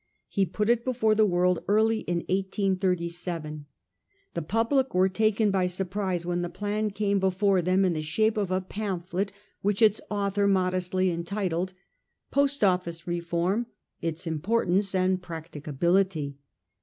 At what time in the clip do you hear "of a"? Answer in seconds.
8.35-8.61